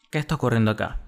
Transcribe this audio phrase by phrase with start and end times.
[0.10, 1.00] ¿Qué está ocurriendo acá?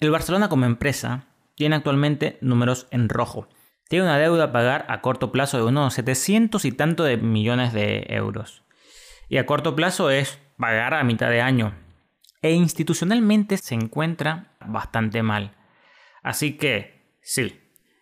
[0.00, 3.48] El Barcelona como empresa tiene actualmente números en rojo.
[3.88, 7.72] Tiene una deuda a pagar a corto plazo de unos 700 y tanto de millones
[7.72, 8.64] de euros.
[9.28, 11.74] Y a corto plazo es pagar a mitad de año.
[12.42, 15.56] E institucionalmente se encuentra bastante mal.
[16.22, 17.58] Así que, sí,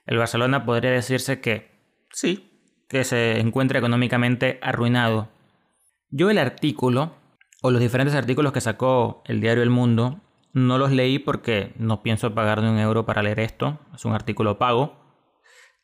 [0.07, 1.71] el Barcelona podría decirse que
[2.11, 2.51] sí,
[2.89, 5.29] que se encuentra económicamente arruinado.
[6.11, 7.15] Yo el artículo,
[7.63, 10.21] o los diferentes artículos que sacó el diario El Mundo,
[10.53, 14.15] no los leí porque no pienso pagar de un euro para leer esto, es un
[14.15, 14.99] artículo pago.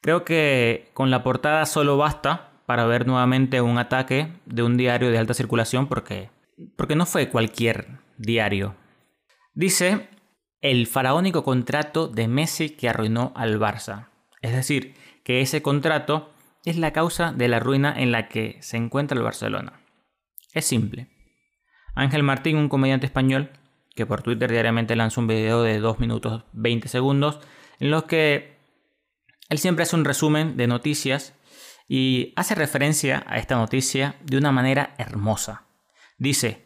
[0.00, 5.10] Creo que con la portada solo basta para ver nuevamente un ataque de un diario
[5.10, 6.30] de alta circulación porque
[6.76, 8.76] porque no fue cualquier diario.
[9.54, 10.08] Dice
[10.60, 14.08] el faraónico contrato de Messi que arruinó al Barça.
[14.40, 14.94] Es decir,
[15.24, 16.32] que ese contrato
[16.64, 19.80] es la causa de la ruina en la que se encuentra el Barcelona.
[20.52, 21.08] Es simple.
[21.94, 23.50] Ángel Martín, un comediante español,
[23.94, 27.40] que por Twitter diariamente lanza un video de 2 minutos 20 segundos,
[27.78, 28.56] en los que
[29.48, 31.34] él siempre hace un resumen de noticias
[31.88, 35.64] y hace referencia a esta noticia de una manera hermosa.
[36.22, 36.64] Dice,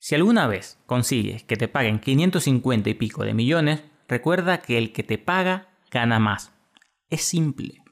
[0.00, 4.92] si alguna vez consigues que te paguen 550 y pico de millones, recuerda que el
[4.92, 6.52] que te paga gana más.
[7.08, 7.84] Es simple.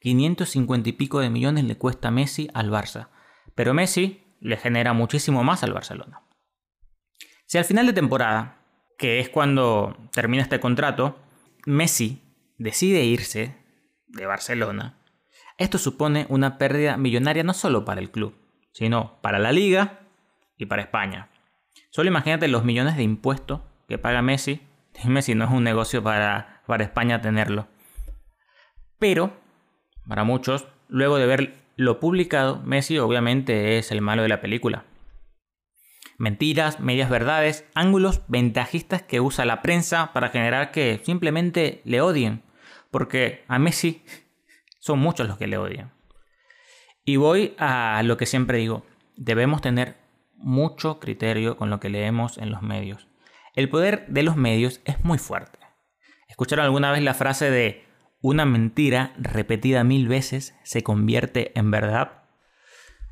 [0.00, 3.08] 550 y pico de millones le cuesta Messi al Barça,
[3.54, 6.20] pero Messi le genera muchísimo más al Barcelona.
[7.46, 8.66] Si al final de temporada,
[8.98, 11.18] que es cuando termina este contrato,
[11.64, 12.20] Messi
[12.58, 13.56] decide irse
[14.08, 14.98] de Barcelona,
[15.56, 18.34] esto supone una pérdida millonaria no solo para el club,
[18.74, 20.04] sino para la liga
[20.58, 21.28] y para España.
[21.90, 24.60] Solo imagínate los millones de impuestos que paga Messi.
[25.02, 27.68] Dime si no es un negocio para, para España tenerlo.
[28.98, 29.32] Pero,
[30.06, 34.84] para muchos, luego de ver lo publicado, Messi obviamente es el malo de la película.
[36.18, 42.42] Mentiras, medias verdades, ángulos ventajistas que usa la prensa para generar que simplemente le odien.
[42.90, 44.02] Porque a Messi
[44.80, 45.92] son muchos los que le odian.
[47.04, 48.84] Y voy a lo que siempre digo.
[49.16, 49.96] Debemos tener
[50.38, 53.08] mucho criterio con lo que leemos en los medios.
[53.54, 55.58] El poder de los medios es muy fuerte.
[56.28, 57.84] ¿Escucharon alguna vez la frase de
[58.20, 62.22] una mentira repetida mil veces se convierte en verdad?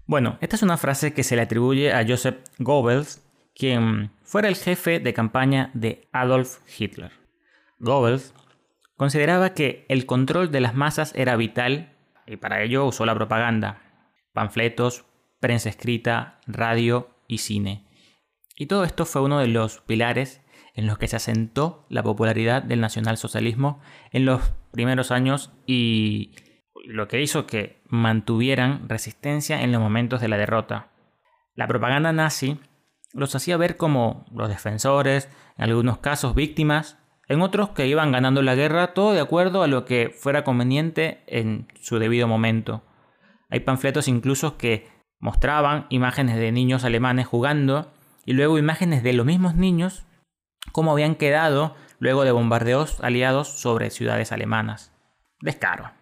[0.06, 4.56] Bueno, esta es una frase que se le atribuye a Joseph Goebbels, quien fuera el
[4.56, 7.10] jefe de campaña de Adolf Hitler.
[7.78, 8.32] Goebbels
[8.96, 11.92] consideraba que el control de las masas era vital
[12.26, 13.82] y para ello usó la propaganda,
[14.32, 15.04] panfletos,
[15.40, 17.86] prensa escrita, radio y cine.
[18.56, 20.42] Y todo esto fue uno de los pilares
[20.74, 23.80] en los que se asentó la popularidad del nacionalsocialismo
[24.12, 24.42] en los
[24.72, 26.32] primeros años y
[26.86, 30.92] lo que hizo que mantuvieran resistencia en los momentos de la derrota.
[31.54, 32.60] La propaganda nazi
[33.12, 38.42] los hacía ver como los defensores, en algunos casos víctimas, en otros que iban ganando
[38.42, 42.84] la guerra, todo de acuerdo a lo que fuera conveniente en su debido momento.
[43.48, 47.92] Hay panfletos incluso que Mostraban imágenes de niños alemanes jugando
[48.24, 50.04] y luego imágenes de los mismos niños
[50.72, 54.92] cómo habían quedado luego de bombardeos aliados sobre ciudades alemanas.
[55.40, 55.92] Descaro.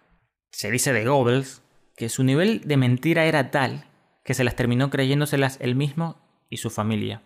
[0.51, 1.63] Se dice de Goebbels
[1.97, 3.87] que su nivel de mentira era tal
[4.25, 6.17] que se las terminó creyéndoselas él mismo
[6.49, 7.23] y su familia,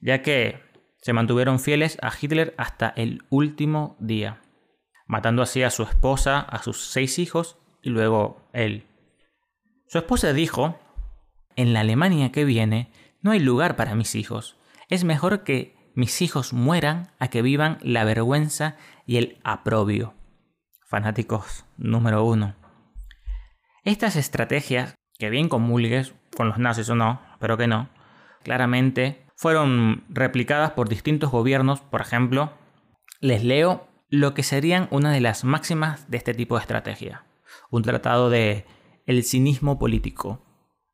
[0.00, 0.62] ya que
[1.02, 4.40] se mantuvieron fieles a Hitler hasta el último día,
[5.06, 8.86] matando así a su esposa, a sus seis hijos y luego él.
[9.88, 10.78] Su esposa dijo,
[11.60, 12.90] en la Alemania que viene
[13.20, 14.56] no hay lugar para mis hijos.
[14.88, 18.76] Es mejor que mis hijos mueran a que vivan la vergüenza
[19.06, 20.14] y el aprobio.
[20.86, 22.56] Fanáticos número uno.
[23.84, 27.90] Estas estrategias, que bien comulgues con los nazis o no, pero que no,
[28.42, 32.54] claramente fueron replicadas por distintos gobiernos, por ejemplo,
[33.20, 37.24] les leo lo que serían una de las máximas de este tipo de estrategia.
[37.70, 38.64] Un tratado de
[39.06, 40.49] el cinismo político.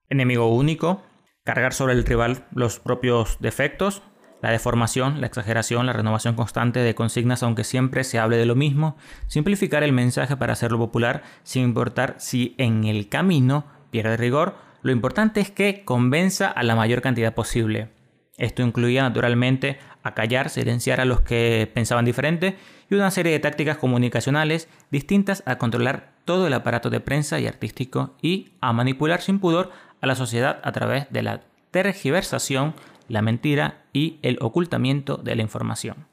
[0.08, 1.02] Enemigo único,
[1.44, 4.02] cargar sobre el rival los propios defectos,
[4.42, 8.54] la deformación, la exageración, la renovación constante de consignas aunque siempre se hable de lo
[8.54, 14.54] mismo, simplificar el mensaje para hacerlo popular sin importar si en el camino pierde rigor,
[14.82, 17.90] lo importante es que convenza a la mayor cantidad posible.
[18.38, 22.56] Esto incluía naturalmente acallar, silenciar a los que pensaban diferente
[22.90, 27.46] y una serie de tácticas comunicacionales distintas a controlar todo el aparato de prensa y
[27.46, 29.70] artístico y a manipular sin pudor
[30.00, 32.74] a la sociedad a través de la tergiversación
[33.08, 36.08] la mentira y el ocultamiento de la información.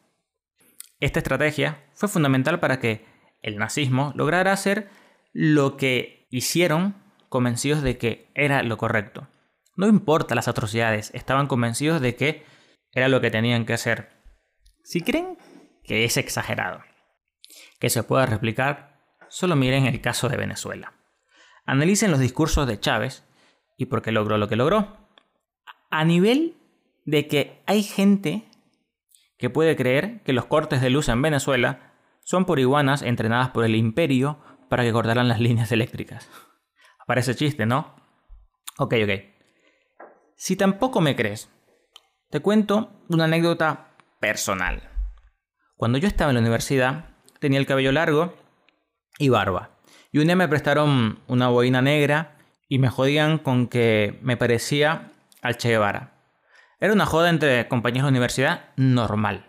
[1.00, 3.06] Esta estrategia fue fundamental para que
[3.42, 4.90] el nazismo lograra hacer
[5.34, 6.96] lo que hicieron
[7.30, 9.28] convencidos de que era lo correcto.
[9.76, 12.46] No importa las atrocidades, estaban convencidos de que
[12.92, 14.10] era lo que tenían que hacer.
[14.84, 15.38] Si creen
[15.84, 16.84] que es exagerado,
[17.80, 20.94] que se pueda replicar, solo miren el caso de Venezuela.
[21.66, 23.24] Analicen los discursos de Chávez
[23.78, 24.98] y por qué logró lo que logró.
[25.90, 26.56] A nivel
[27.06, 28.50] de que hay gente
[29.38, 33.66] que puede creer que los cortes de luz en Venezuela son por iguanas entrenadas por
[33.66, 34.40] el imperio
[34.70, 36.30] para que cortaran las líneas eléctricas.
[37.06, 37.96] Parece chiste, ¿no?
[38.78, 39.10] Ok, ok.
[40.36, 41.50] Si tampoco me crees,
[42.30, 44.90] te cuento una anécdota personal.
[45.76, 47.10] Cuando yo estaba en la universidad,
[47.40, 48.34] tenía el cabello largo
[49.20, 49.72] y barba.
[50.12, 52.33] Y un día me prestaron una boina negra
[52.74, 55.12] y me jodían con que me parecía
[55.44, 56.14] al Che Guevara.
[56.80, 59.46] Era una joda entre compañeros de universidad normal.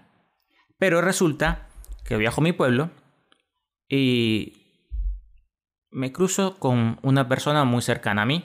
[0.76, 1.68] Pero resulta
[2.04, 2.90] que viajo a mi pueblo
[3.88, 4.52] y
[5.90, 8.44] me cruzo con una persona muy cercana a mí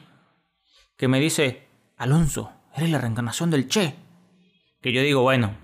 [0.96, 1.68] que me dice,
[1.98, 3.96] Alonso, eres la reencarnación del Che.
[4.82, 5.58] Que yo digo, bueno,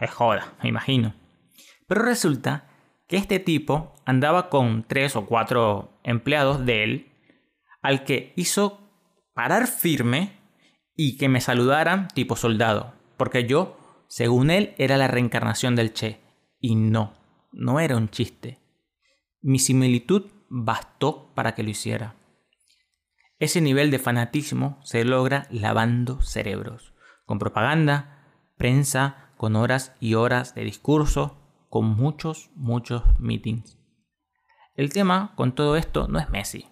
[0.00, 1.14] es joda, me imagino.
[1.88, 2.68] Pero resulta
[3.08, 7.11] que este tipo andaba con tres o cuatro empleados de él,
[7.82, 8.80] al que hizo
[9.34, 10.38] parar firme
[10.94, 13.76] y que me saludaran tipo soldado, porque yo,
[14.08, 16.20] según él, era la reencarnación del Che.
[16.58, 17.14] Y no,
[17.52, 18.60] no era un chiste.
[19.40, 22.14] Mi similitud bastó para que lo hiciera.
[23.38, 26.94] Ese nivel de fanatismo se logra lavando cerebros,
[27.26, 31.38] con propaganda, prensa, con horas y horas de discurso,
[31.68, 33.78] con muchos, muchos meetings.
[34.76, 36.71] El tema con todo esto no es Messi.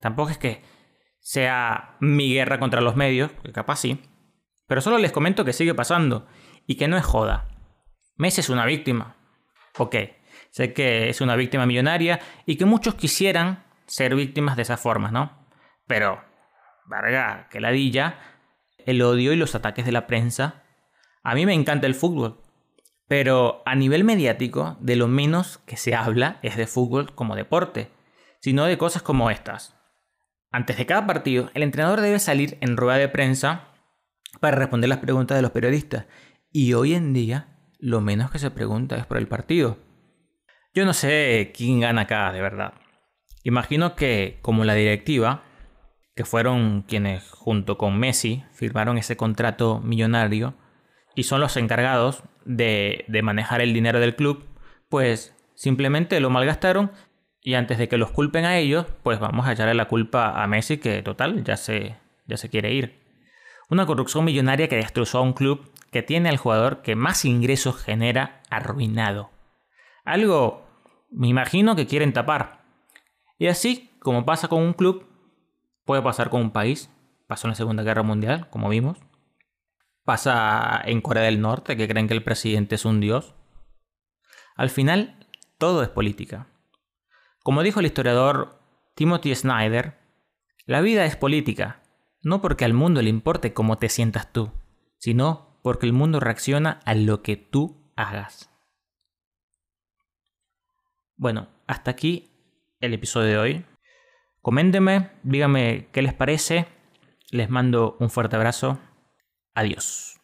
[0.00, 0.62] Tampoco es que
[1.20, 4.02] sea mi guerra contra los medios, que capaz sí.
[4.66, 6.26] Pero solo les comento que sigue pasando
[6.66, 7.48] y que no es joda.
[8.16, 9.16] Messi es una víctima.
[9.78, 9.96] Ok,
[10.50, 15.10] sé que es una víctima millonaria y que muchos quisieran ser víctimas de esa forma,
[15.10, 15.46] ¿no?
[15.86, 16.22] Pero,
[16.86, 18.18] verga, que ladilla,
[18.86, 20.62] el odio y los ataques de la prensa.
[21.22, 22.40] A mí me encanta el fútbol,
[23.08, 27.90] pero a nivel mediático, de lo menos que se habla es de fútbol como deporte,
[28.40, 29.79] sino de cosas como estas.
[30.52, 33.68] Antes de cada partido, el entrenador debe salir en rueda de prensa
[34.40, 36.06] para responder las preguntas de los periodistas.
[36.50, 39.78] Y hoy en día, lo menos que se pregunta es por el partido.
[40.74, 42.74] Yo no sé quién gana acá, de verdad.
[43.44, 45.44] Imagino que, como la directiva,
[46.16, 50.54] que fueron quienes junto con Messi firmaron ese contrato millonario
[51.14, 54.44] y son los encargados de, de manejar el dinero del club,
[54.88, 56.90] pues simplemente lo malgastaron
[57.42, 60.46] y antes de que los culpen a ellos, pues vamos a echarle la culpa a
[60.46, 63.00] Messi, que total, ya se, ya se quiere ir.
[63.70, 67.82] Una corrupción millonaria que destrozó a un club que tiene al jugador que más ingresos
[67.82, 69.30] genera arruinado.
[70.04, 70.66] Algo,
[71.10, 72.60] me imagino que quieren tapar.
[73.38, 75.06] Y así, como pasa con un club,
[75.84, 76.90] puede pasar con un país.
[77.26, 78.98] Pasó en la Segunda Guerra Mundial, como vimos.
[80.04, 83.34] Pasa en Corea del Norte, que creen que el presidente es un dios.
[84.56, 85.26] Al final,
[85.58, 86.49] todo es política.
[87.42, 88.60] Como dijo el historiador
[88.94, 89.98] Timothy Snyder,
[90.66, 91.82] la vida es política,
[92.22, 94.50] no porque al mundo le importe cómo te sientas tú,
[94.98, 98.50] sino porque el mundo reacciona a lo que tú hagas.
[101.16, 102.30] Bueno, hasta aquí
[102.80, 103.64] el episodio de hoy.
[104.42, 106.66] Coméntenme, díganme qué les parece.
[107.30, 108.78] Les mando un fuerte abrazo.
[109.54, 110.19] Adiós.